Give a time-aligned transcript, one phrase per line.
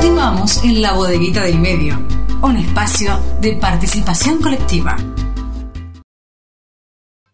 [0.00, 1.92] Continuamos en la bodeguita del medio,
[2.42, 4.96] un espacio de participación colectiva.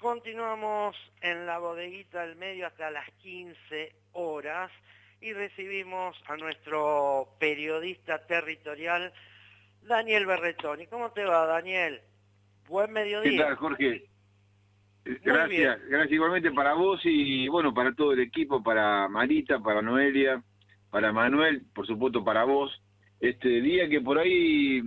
[0.01, 4.73] Continuamos en la bodeguita del medio hasta las 15 horas
[5.21, 9.13] y recibimos a nuestro periodista territorial
[9.83, 10.89] Daniel Berretoni.
[10.89, 12.01] ¿Cómo te va, Daniel?
[12.67, 13.31] Buen mediodía.
[13.31, 14.07] ¿Qué tal, Jorge?
[15.05, 20.43] Gracias, gracias igualmente para vos y bueno, para todo el equipo, para Marita, para Noelia,
[20.97, 22.73] para Manuel, por supuesto para vos.
[23.21, 24.81] Este día que por ahí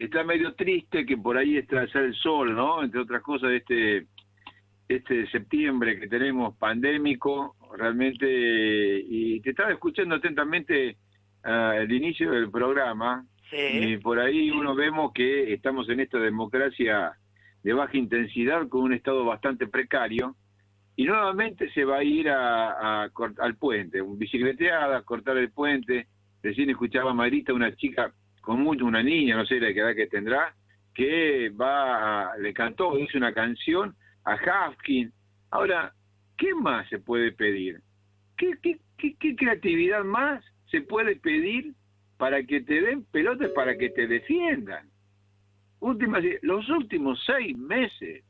[0.00, 2.82] está medio triste, que por ahí está ya el sol, ¿no?
[2.82, 4.08] Entre otras cosas, este
[4.88, 10.96] este septiembre que tenemos pandémico, realmente, y te estaba escuchando atentamente
[11.44, 17.12] al inicio del programa, y por ahí uno vemos que estamos en esta democracia
[17.62, 20.34] de baja intensidad con un estado bastante precario,
[20.96, 26.06] y nuevamente se va a ir a, al puente, un bicicleteada, cortar el puente,
[26.42, 30.06] recién escuchaba a Marita, una chica con mucho, una niña, no sé la edad que
[30.06, 30.54] tendrá,
[30.94, 35.12] que va, le cantó, hizo una canción a Hafkin.
[35.50, 35.92] Ahora,
[36.36, 37.80] ¿qué más se puede pedir?
[38.36, 38.78] ¿Qué, qué,
[39.18, 41.74] qué, creatividad más se puede pedir
[42.18, 44.88] para que te den pelotas, para que te defiendan?
[45.80, 48.24] Últimas, los últimos seis meses,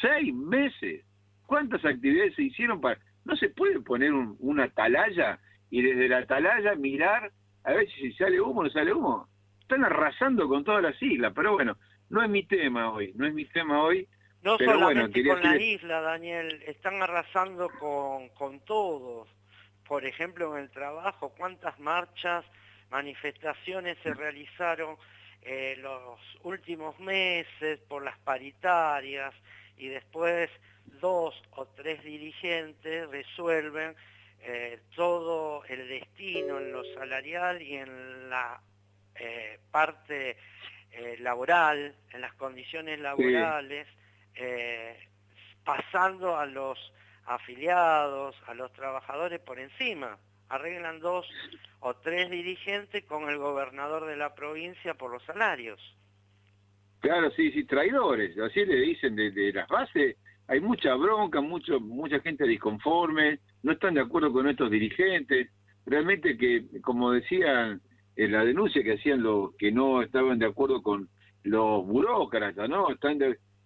[0.00, 1.04] seis meses,
[1.48, 3.00] ¿cuántas actividades se hicieron para...
[3.24, 7.32] No se puede poner una atalaya y desde la atalaya mirar
[7.64, 9.28] a ver si sale humo o no sale humo.
[9.60, 11.76] Están arrasando con todas las islas, pero bueno,
[12.10, 14.06] no es mi tema hoy, no es mi tema hoy.
[14.42, 19.28] No solamente con la isla, Daniel, están arrasando con, con todos.
[19.86, 22.44] Por ejemplo, en el trabajo, cuántas marchas,
[22.90, 24.96] manifestaciones se realizaron
[25.42, 29.34] eh, los últimos meses por las paritarias
[29.78, 30.50] y después
[31.00, 33.94] dos o tres dirigentes resuelven
[34.40, 38.60] eh, todo el destino en lo salarial y en la
[39.14, 40.36] eh, parte
[40.92, 43.86] eh, laboral, en las condiciones laborales,
[45.64, 46.78] pasando a los
[47.26, 50.16] afiliados, a los trabajadores por encima.
[50.48, 51.28] Arreglan dos
[51.80, 55.80] o tres dirigentes con el gobernador de la provincia por los salarios.
[57.00, 60.16] Claro, sí, sí, traidores, así le dicen de, las bases.
[60.48, 65.50] Hay mucha bronca, mucho, mucha gente disconforme, no están de acuerdo con estos dirigentes.
[65.84, 67.80] Realmente que, como decían
[68.16, 71.08] en la denuncia que hacían los que no estaban de acuerdo con
[71.44, 72.90] los burócratas, ¿no?
[72.90, 73.18] Están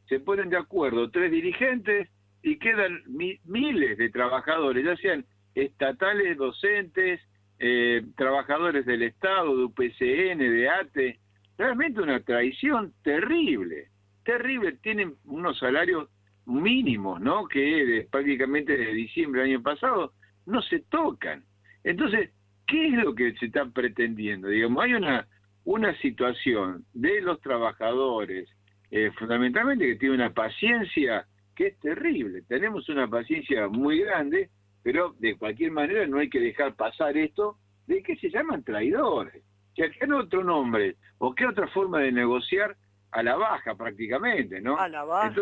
[0.09, 2.10] se ponen de acuerdo tres dirigentes
[2.43, 7.20] y quedan miles de trabajadores, ya sean estatales, docentes,
[7.59, 11.20] eh, trabajadores del Estado, de UPCN, de ATE,
[11.56, 13.88] realmente una traición terrible,
[14.25, 16.09] terrible, tienen unos salarios
[16.47, 17.47] mínimos, ¿no?
[17.47, 20.12] Que prácticamente desde diciembre del año pasado
[20.47, 21.44] no se tocan.
[21.84, 22.30] Entonces,
[22.66, 24.48] ¿qué es lo que se está pretendiendo?
[24.48, 25.26] Digamos, hay una,
[25.64, 28.48] una situación de los trabajadores,
[28.91, 32.42] eh, fundamentalmente que tiene una paciencia que es terrible.
[32.42, 34.50] Tenemos una paciencia muy grande,
[34.82, 39.42] pero de cualquier manera no hay que dejar pasar esto de que se llaman traidores.
[39.75, 42.76] Que qué otro nombre o qué otra forma de negociar
[43.10, 44.78] a la baja prácticamente, ¿no?
[44.78, 45.34] A la baja.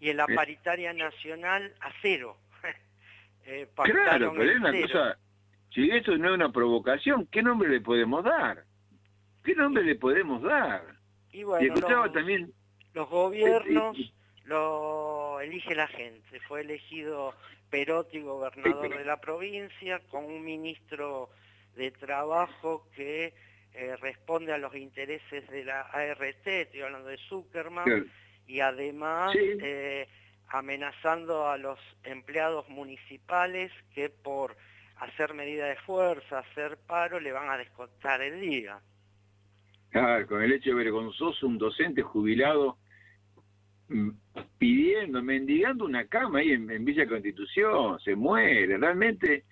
[0.00, 2.36] Y en la paritaria nacional a cero.
[3.44, 5.18] eh, claro, pero es una cosa,
[5.72, 8.64] si esto no es una provocación, ¿qué nombre le podemos dar?
[9.44, 10.82] ¿Qué nombre le podemos dar?
[11.32, 12.52] Y bueno, los, también...
[12.92, 13.96] los gobiernos
[14.44, 16.40] lo elige la gente.
[16.40, 17.34] Fue elegido
[17.70, 21.30] Perotti, gobernador de la provincia, con un ministro
[21.76, 23.32] de Trabajo que
[23.72, 28.10] eh, responde a los intereses de la ART, estoy hablando de Zuckerman,
[28.50, 30.08] y además eh,
[30.48, 34.56] amenazando a los empleados municipales que por
[34.96, 38.80] hacer medida de fuerza, hacer paro, le van a descontar el día.
[39.90, 42.76] Claro, con el hecho vergonzoso, un docente jubilado
[43.88, 44.10] mm,
[44.58, 49.44] pidiendo, mendigando una cama ahí en, Villa Constitución, se muere, realmente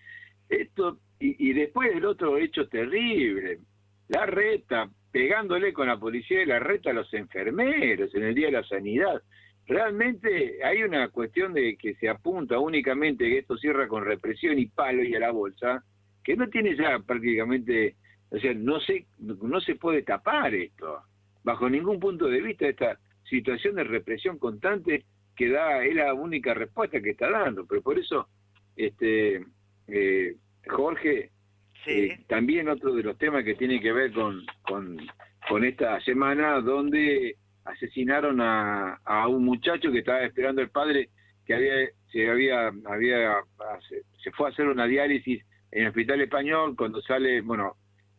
[0.49, 3.61] esto, y, después el otro hecho terrible,
[4.09, 8.47] la reta, pegándole con la policía y la reta a los enfermeros en el Día
[8.47, 9.23] de la Sanidad.
[9.67, 14.67] Realmente hay una cuestión de que se apunta únicamente que esto cierra con represión y
[14.67, 15.85] palo y a la bolsa,
[16.25, 17.97] que no tiene ya prácticamente
[18.31, 21.03] o sea, no se, no se puede tapar esto,
[21.43, 25.05] bajo ningún punto de vista, esta situación de represión constante
[25.35, 27.67] que da, es la única respuesta que está dando.
[27.67, 28.29] Pero por eso,
[28.77, 29.45] este
[29.87, 31.31] eh, Jorge,
[31.87, 37.37] eh, también otro de los temas que tiene que ver con, con, esta semana, donde
[37.65, 41.09] asesinaron a, a un muchacho que estaba esperando el padre
[41.47, 43.37] que había se había había
[44.23, 45.43] se fue a hacer una diálisis
[45.73, 47.77] en el hospital español cuando sale bueno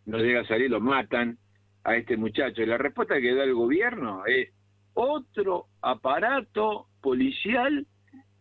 [0.09, 1.38] no llega a salir, lo matan
[1.83, 2.61] a este muchacho.
[2.61, 4.50] Y la respuesta que da el gobierno es
[4.94, 7.85] otro aparato policial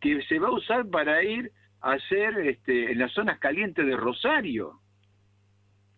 [0.01, 3.97] que se va a usar para ir a hacer este, en las zonas calientes de
[3.97, 4.81] Rosario.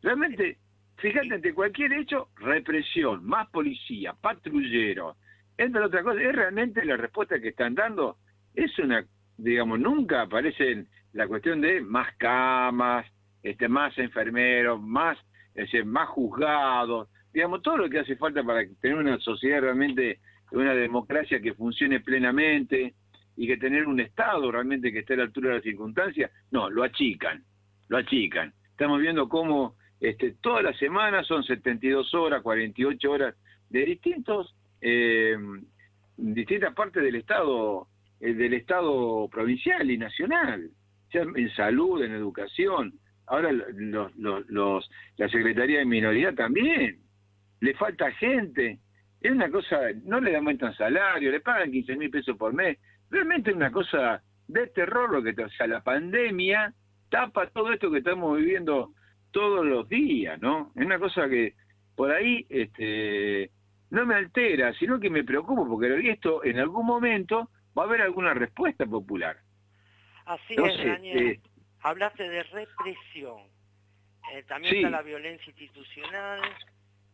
[0.02, 0.58] Realmente,
[0.96, 5.16] fíjate, ante cualquier hecho, represión, más policía, patrullero,
[5.56, 8.16] entre otras cosas, es realmente la respuesta que están dando,
[8.54, 9.04] es una,
[9.36, 13.06] digamos, nunca aparece la cuestión de más camas,
[13.42, 15.18] este, más enfermeros, más,
[15.54, 20.20] es más juzgados, digamos, todo lo que hace falta para tener una sociedad realmente,
[20.52, 22.94] una democracia que funcione plenamente
[23.36, 26.68] y que tener un Estado realmente que esté a la altura de las circunstancias, no,
[26.70, 27.44] lo achican,
[27.88, 28.52] lo achican.
[28.70, 33.34] Estamos viendo cómo este, todas las semanas son 72 horas, 48 horas
[33.68, 35.36] de distintos, eh,
[36.16, 37.86] distintas partes del Estado,
[38.20, 40.70] eh, del Estado provincial y nacional,
[41.12, 42.94] sea en salud, en educación,
[43.26, 46.98] ahora los, los, la Secretaría de Minoría también,
[47.60, 48.78] le falta gente,
[49.20, 52.78] es una cosa, no le aumentan salario, le pagan 15 mil pesos por mes,
[53.10, 56.72] realmente es una cosa de terror lo que, o sea, la pandemia
[57.10, 58.94] tapa todo esto que estamos viviendo
[59.30, 60.72] todos los días, ¿no?
[60.76, 61.54] Es una cosa que
[61.94, 63.50] por ahí este,
[63.90, 68.02] no me altera, sino que me preocupa, porque esto en algún momento va a haber
[68.02, 69.36] alguna respuesta popular.
[70.26, 71.18] Así es, Daniel.
[71.18, 71.40] Eh,
[71.82, 73.42] hablaste de represión.
[74.32, 76.40] Eh, también está la violencia institucional,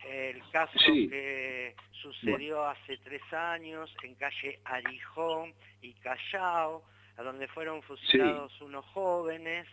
[0.05, 6.85] el caso que sucedió hace tres años en calle Arijón y Callao,
[7.17, 9.67] a donde fueron fusilados unos jóvenes.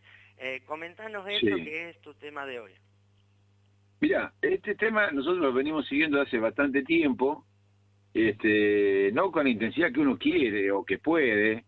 [0.46, 2.72] Eh, comentanos esto que es tu tema de hoy.
[4.02, 7.46] Mira, este tema nosotros lo venimos siguiendo hace bastante tiempo,
[8.14, 11.64] este, no con la intensidad que uno quiere o que puede,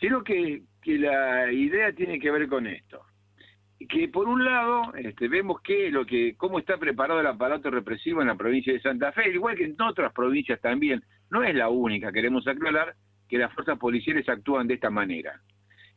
[0.00, 3.02] sino que que la idea tiene que ver con esto.
[3.88, 8.20] Que por un lado este, vemos que lo que cómo está preparado el aparato represivo
[8.20, 11.68] en la provincia de Santa Fe, igual que en otras provincias también, no es la
[11.68, 12.94] única, queremos aclarar
[13.28, 15.40] que las fuerzas policiales actúan de esta manera.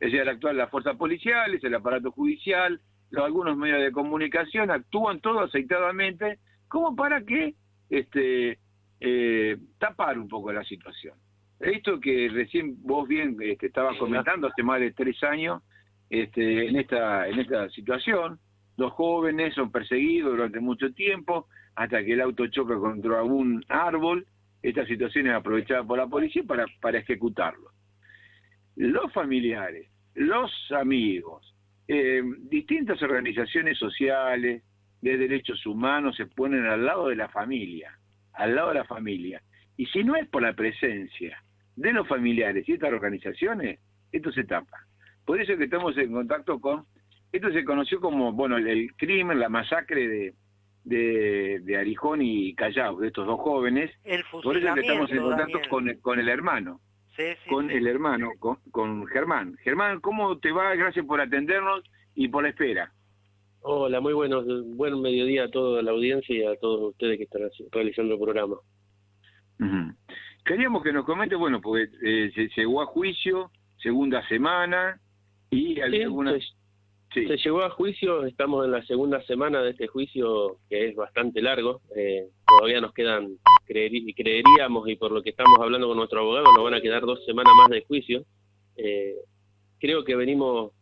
[0.04, 2.78] Es decir, al actuar las fuerzas policiales, el aparato judicial,
[3.08, 7.54] los, algunos medios de comunicación actúan todo aceitadamente como para que
[7.88, 8.58] este,
[9.00, 11.16] eh, tapar un poco la situación.
[11.58, 15.62] Esto que recién vos bien este, estabas comentando hace más de tres años
[16.10, 18.38] este, en esta en esta situación,
[18.76, 24.26] los jóvenes son perseguidos durante mucho tiempo hasta que el auto choca contra un árbol.
[24.60, 27.70] Esta situación es aprovechada por la policía para, para ejecutarlo.
[28.76, 31.54] Los familiares, los amigos,
[31.88, 34.62] eh, distintas organizaciones sociales
[35.00, 37.98] de derechos humanos se ponen al lado de la familia,
[38.32, 39.42] al lado de la familia.
[39.76, 41.42] Y si no es por la presencia
[41.76, 43.80] de los familiares y estas organizaciones,
[44.12, 44.86] esto se tapa.
[45.24, 46.86] Por eso es que estamos en contacto con,
[47.32, 50.34] esto se conoció como, bueno, el, crimen, la masacre de,
[50.84, 53.90] de, de, Arijón y Callao, de estos dos jóvenes.
[54.30, 56.80] por eso es que estamos en contacto con, con el hermano.
[57.48, 59.56] Con el hermano, con, con Germán.
[59.62, 60.74] Germán, ¿cómo te va?
[60.74, 61.82] Gracias por atendernos
[62.14, 62.92] y por la espera.
[63.60, 64.44] Hola, muy buenos,
[64.76, 68.56] buen mediodía a toda la audiencia y a todos ustedes que están realizando el programa.
[70.44, 75.00] Queríamos que nos comente, bueno, porque eh, se llegó a juicio, segunda semana,
[75.50, 76.42] y algunas...
[77.14, 81.40] Se llegó a juicio, estamos en la segunda semana de este juicio que es bastante
[81.40, 86.46] largo, eh, todavía nos quedan, creeríamos, y por lo que estamos hablando con nuestro abogado,
[86.52, 88.24] nos van a quedar dos semanas más de juicio.
[88.76, 89.14] Eh,
[89.78, 90.72] creo que venimos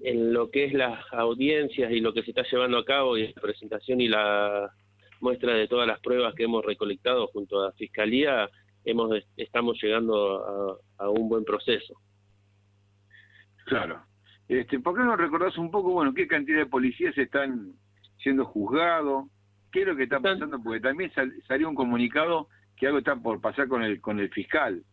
[0.00, 3.32] en lo que es las audiencias y lo que se está llevando a cabo y
[3.32, 4.70] la presentación y la
[5.20, 8.48] muestra de todas las pruebas que hemos recolectado junto a la Fiscalía,
[8.84, 11.94] hemos estamos llegando a, un buen proceso.
[13.64, 14.02] Claro.
[14.48, 17.72] Este, ¿Por qué no recordás un poco, bueno, qué cantidad de policías están
[18.18, 19.24] siendo juzgados?
[19.74, 20.62] ¿Qué es lo que está pasando?
[20.62, 21.10] Porque también
[21.48, 24.84] salió un comunicado que algo está por pasar con el, con el fiscal.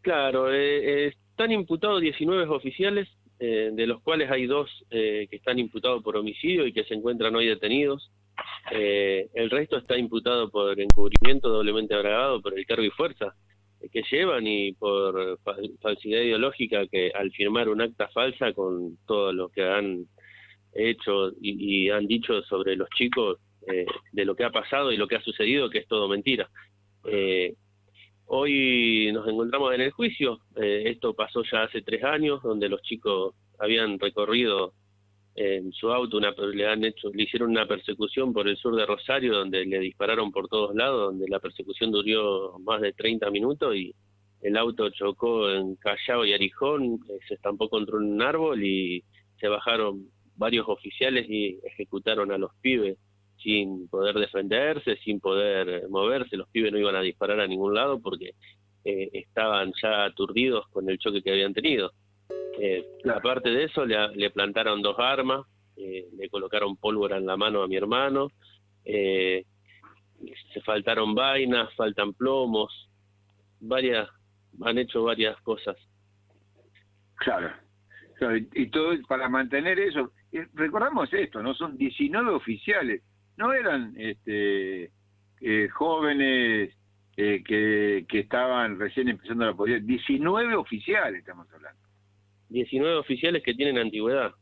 [0.00, 5.58] Claro, eh, están imputados 19 oficiales, eh, de los cuales hay dos eh, que están
[5.58, 8.10] imputados por homicidio y que se encuentran hoy detenidos.
[8.70, 13.34] Eh, el resto está imputado por encubrimiento doblemente agravado por el cargo y fuerza
[13.92, 15.38] que llevan y por
[15.82, 20.06] falsidad ideológica que al firmar un acta falsa con todo lo que han
[20.72, 25.06] hecho y, han dicho sobre los chicos eh, de lo que ha pasado y lo
[25.06, 26.48] que ha sucedido, que es todo mentira.
[27.04, 27.54] Eh,
[28.26, 33.34] hoy nos encontramos en el juicio, esto pasó ya hace tres años, donde los chicos
[33.58, 34.74] habían recorrido
[35.34, 38.84] en su auto una, le han hecho le hicieron una persecución por el sur de
[38.84, 43.74] Rosario donde le dispararon por todos lados donde la persecución duró más de 30 minutos
[43.74, 43.94] y
[44.42, 49.02] el auto chocó en Callao y Arijón eh, se estampó contra un árbol y
[49.40, 52.98] se bajaron varios oficiales y ejecutaron a los pibes
[53.42, 58.00] sin poder defenderse, sin poder moverse, los pibes no iban a disparar a ningún lado
[58.00, 58.34] porque
[58.84, 61.92] eh, estaban ya aturdidos con el choque que habían tenido.
[62.58, 65.46] Eh, aparte de eso, le, plantaron dos armas,
[65.76, 68.28] eh, le colocaron pólvora en la mano a mi hermano,
[68.84, 69.44] se
[70.64, 72.88] faltaron vainas, faltan plomos,
[73.60, 74.08] varias,
[74.62, 75.76] han hecho varias cosas.
[77.16, 77.50] Claro,
[78.54, 80.12] y todo para mantener eso,
[80.54, 81.54] recordamos esto, ¿no?
[81.54, 83.02] Son 19 oficiales,
[83.36, 84.90] no eran este,
[85.40, 86.74] eh, jóvenes
[87.16, 91.80] eh, que, que estaban recién empezando la policía, 19 oficiales estamos hablando.
[92.48, 94.32] 19 oficiales que tienen antigüedad.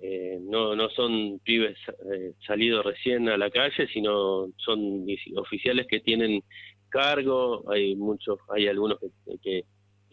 [0.00, 1.78] Eh, no, no son pibes
[2.46, 6.42] salidos recién a la calle, sino son oficiales que tienen
[6.90, 8.98] cargo, hay muchos, hay algunos
[9.42, 9.64] que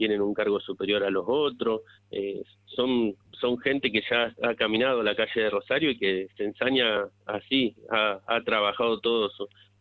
[0.02, 5.04] tienen un cargo superior a los otros, eh, son, son gente que ya ha caminado
[5.04, 9.30] la calle de Rosario y que se ensaña así, ha, ha trabajado toda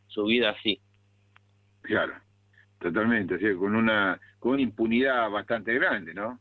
[0.08, 0.78] su, vida así.
[1.80, 2.12] Claro,
[2.80, 6.38] totalmente, con una, con una impunidad bastante grande, ¿no?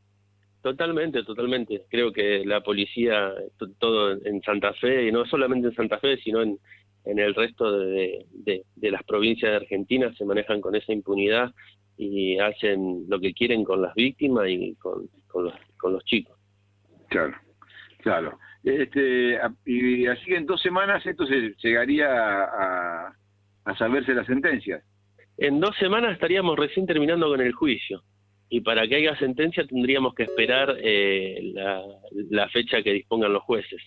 [0.62, 1.86] Totalmente, totalmente.
[1.90, 3.34] Creo que la policía,
[3.78, 6.60] todo en Santa Fe, y no solamente en Santa Fe, sino en,
[7.06, 11.54] en el resto de, de, las provincias de Argentina, se manejan con esa impunidad
[12.02, 16.38] y hacen lo que quieren con las víctimas y con, con, los, con los chicos.
[17.10, 17.36] Claro,
[17.98, 18.40] claro.
[18.64, 23.14] Este, y así que en dos semanas esto se llegaría a,
[23.66, 24.82] a saberse la sentencia.
[25.38, 28.02] En dos semanas estaríamos recién terminando con el juicio
[28.48, 31.84] y para que haya sentencia tendríamos que esperar eh, la,
[32.30, 33.82] la, fecha que dispongan los jueces.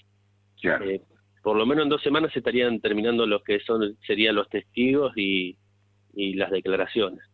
[0.61, 0.85] Claro.
[0.85, 1.01] Eh,
[1.43, 5.57] por lo menos en dos semanas estarían terminando los que son serían los testigos y,
[6.13, 7.32] y las declaraciones.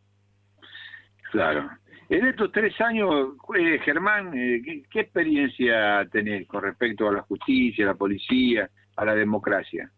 [1.30, 1.68] Claro.
[2.11, 7.85] En estos tres años, eh, Germán, eh, ¿qué, experiencia tenés con respecto a la justicia,
[7.85, 9.90] a la policía, a la democracia?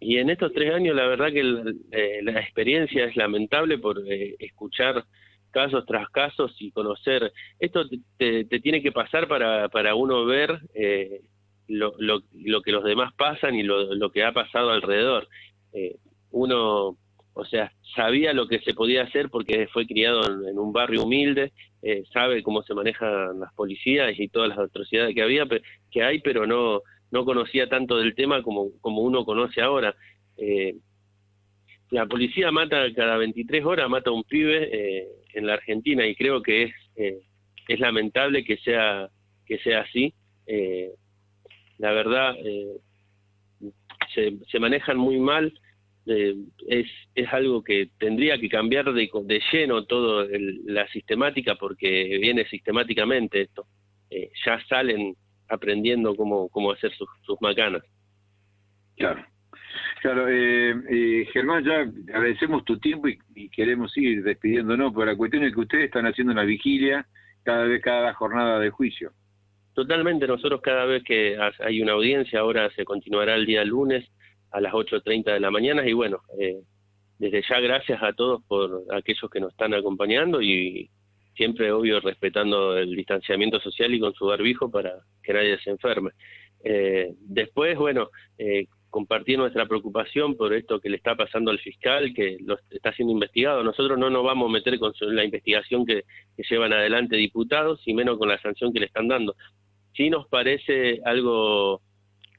[0.00, 4.00] Y en estos tres años, la verdad que eh, la experiencia es lamentable por
[4.40, 5.04] escuchar
[5.52, 7.32] casos tras casos y conocer.
[7.60, 7.84] Esto
[8.18, 10.58] te, tiene que pasar para, para uno ver
[11.68, 15.28] lo, lo, lo, que los demás pasan y lo, lo que ha pasado alrededor.
[16.32, 16.96] uno
[17.34, 21.52] o sea, sabía lo que se podía hacer porque fue criado en, un barrio humilde,
[21.82, 25.46] eh, sabe cómo se manejan las policías y todas las atrocidades que había,
[25.90, 29.94] que hay, pero no, no conocía tanto del tema como, como uno conoce ahora.
[30.36, 30.74] Eh,
[31.90, 36.14] la policía mata cada 23 horas, mata a un pibe eh, en la Argentina y
[36.14, 36.74] creo que es,
[37.68, 39.08] es lamentable que sea,
[39.46, 40.12] que sea así.
[41.78, 42.34] la verdad,
[44.14, 45.52] se, se manejan muy mal
[46.06, 46.34] eh,
[46.68, 50.26] es, es algo que tendría que cambiar de, de lleno toda
[50.64, 53.66] la sistemática porque viene sistemáticamente esto.
[54.10, 55.14] Eh, ya salen
[55.48, 57.82] aprendiendo cómo, cómo hacer sus, sus macanas.
[58.96, 59.24] Claro.
[60.02, 61.82] Claro, eh, eh, Germán, ya
[62.14, 66.32] agradecemos tu tiempo y, queremos ir despidiéndonos, pero la cuestión es que ustedes están haciendo
[66.32, 67.06] una vigilia
[67.44, 69.12] cada vez, cada jornada de juicio.
[69.74, 74.10] Totalmente, nosotros cada vez que hay una audiencia, ahora se continuará el día lunes,
[74.52, 76.60] a las 8.30 de la mañana y bueno, eh,
[77.18, 80.90] desde ya gracias a todos por aquellos que nos están acompañando y
[81.34, 84.92] siempre obvio respetando el distanciamiento social y con su barbijo para
[85.22, 86.10] que nadie se enferme.
[86.64, 92.12] Eh, después, bueno, eh, compartir nuestra preocupación por esto que le está pasando al fiscal,
[92.14, 93.64] que lo está siendo investigado.
[93.64, 96.02] Nosotros no nos vamos a meter con la investigación que,
[96.36, 99.34] que llevan adelante diputados y menos con la sanción que le están dando.
[99.94, 101.80] Sí nos parece algo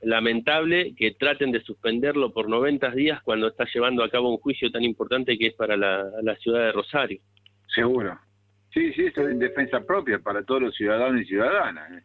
[0.04, 4.72] lamentable que traten de suspenderlo por 90 días cuando está llevando a cabo un juicio
[4.72, 7.22] tan importante que es para la, ciudad de Rosario.
[7.74, 8.18] Seguro.
[8.74, 11.92] Sí, sí, esto es en defensa propia para todos los ciudadanos y ciudadanas.
[11.92, 12.04] ¿eh?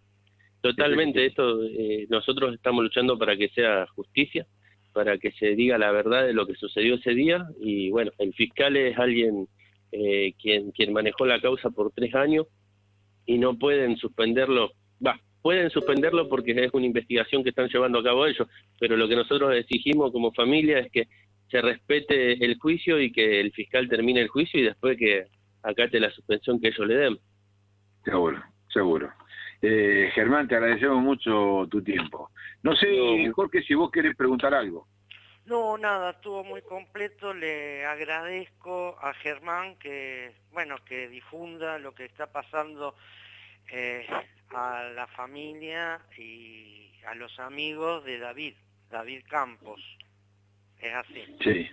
[0.61, 4.47] Totalmente, esto eh, nosotros estamos luchando para que sea justicia,
[4.93, 8.35] para que se diga la verdad de lo que sucedió ese día y bueno, el
[8.35, 9.49] fiscal es alguien
[9.93, 12.47] eh, quien, quien manejó la causa por tres años
[13.25, 14.73] y no pueden suspenderlo,
[15.05, 19.09] va, pueden suspenderlo porque es una investigación que están llevando a cabo ellos, pero lo
[19.09, 21.09] que nosotros exigimos como familia es que
[21.51, 25.27] se respete el juicio y que el fiscal termine el juicio y después que
[25.63, 27.19] acate la suspensión que ellos le den.
[28.05, 29.13] Seguro, seguro.
[29.61, 32.31] Eh, Germán, te agradecemos mucho tu tiempo.
[32.63, 34.87] No sé, Jorge, si vos querés preguntar algo.
[35.47, 37.33] No, nada, estuvo muy completo.
[37.33, 42.95] Le agradezco a Germán que, bueno, que difunda lo que está pasando
[43.71, 44.07] eh,
[44.51, 48.55] a la familia y a los amigos de David,
[48.91, 49.81] David Campos.
[50.81, 51.25] Es así.
[51.43, 51.69] Sí.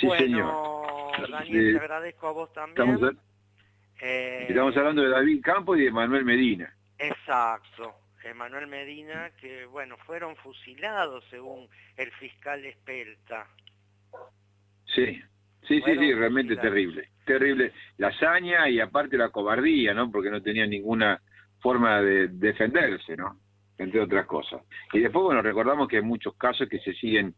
[0.00, 2.94] Sí, bueno, Daniel, te agradezco a vos también.
[2.94, 3.16] Estamos,
[4.00, 6.74] eh, estamos, hablando de David Campos y de Manuel Medina.
[6.98, 7.94] Exacto.
[8.26, 13.46] Emanuel Medina, que bueno, fueron fusilados según el fiscal Espelta.
[14.86, 15.22] Sí,
[15.66, 17.72] sí, sí, sí, realmente terrible, terrible.
[17.98, 20.10] La hazaña y aparte la cobardía, ¿no?
[20.10, 21.20] Porque no tenía ninguna
[21.60, 23.38] forma de defenderse, ¿no?
[23.76, 24.62] Entre otras cosas.
[24.92, 27.34] Y después, bueno, recordamos que hay muchos casos que se siguen,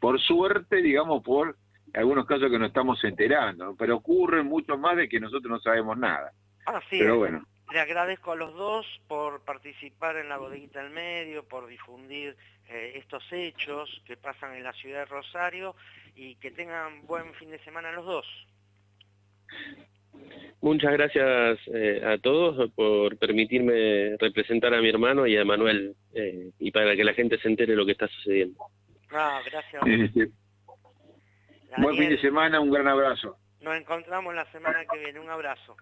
[0.00, 1.56] por suerte, digamos, por
[1.92, 5.98] algunos casos que no estamos enterando, pero ocurren mucho más de que nosotros no sabemos
[5.98, 6.32] nada.
[6.64, 7.44] Así pero bueno.
[7.72, 12.36] Le agradezco a los dos por participar en la bodeguita del medio, por difundir
[12.68, 15.74] eh, estos hechos que pasan en la ciudad de Rosario
[16.14, 18.26] y que tengan buen fin de semana los dos.
[20.60, 26.52] Muchas gracias eh, a todos por permitirme representar a mi hermano y a Manuel eh,
[26.60, 28.64] y para que la gente se entere de lo que está sucediendo.
[29.10, 29.82] Ah, gracias.
[31.78, 33.36] buen fin de semana, un gran abrazo.
[33.60, 35.76] Nos encontramos la semana que viene, un abrazo.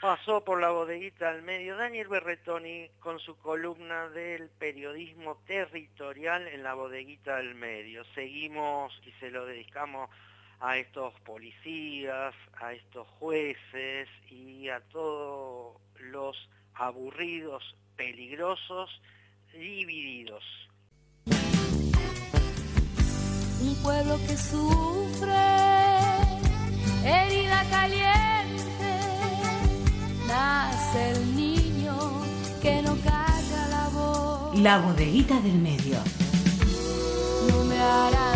[0.00, 6.62] Pasó por la bodeguita al medio Daniel Berretoni con su columna del periodismo territorial en
[6.62, 8.04] la bodeguita del medio.
[8.14, 10.10] Seguimos y se lo dedicamos
[10.60, 15.76] a estos policías, a estos jueces y a todos
[16.10, 16.36] los
[16.74, 17.62] aburridos,
[17.96, 18.90] peligrosos,
[19.52, 20.44] divididos.
[23.60, 25.32] Un pueblo que sufre,
[27.04, 28.36] herida caliente
[30.26, 31.96] nace el niño
[32.60, 34.58] que no calla la voz.
[34.60, 35.98] La bodeguita del medio.
[37.48, 38.35] No me harán